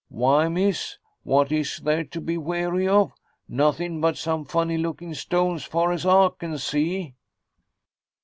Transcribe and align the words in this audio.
"Why, 0.09 0.47
miss, 0.47 0.97
what 1.21 1.51
is 1.51 1.77
there 1.77 2.03
to 2.05 2.19
be 2.19 2.35
wary 2.35 2.87
of? 2.87 3.13
Nothin' 3.47 4.01
but 4.01 4.17
some 4.17 4.45
funny 4.45 4.75
lookin' 4.79 5.13
stones, 5.13 5.63
far 5.63 5.91
as 5.91 6.07
I 6.07 6.29
can 6.39 6.57
see." 6.57 7.13